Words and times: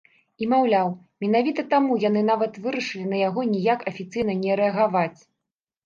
І, 0.43 0.45
маўляў, 0.53 0.89
менавіта 1.25 1.65
таму 1.75 1.99
яны 2.07 2.25
нават 2.31 2.59
вырашылі 2.65 3.07
на 3.15 3.23
яго 3.29 3.47
ніяк 3.53 3.79
афіцыйна 3.97 4.33
не 4.45 4.53
рэагаваць. 4.65 5.17